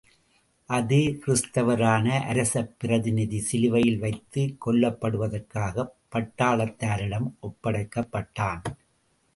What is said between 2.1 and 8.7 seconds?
அரசப் பிரதிநிதி சிலுவையில் வைத்துக் கொல்லப்படுவதற்காகப் பட்டாளத்தாரிடம் ஒப்படைக்கப்பட்டான்.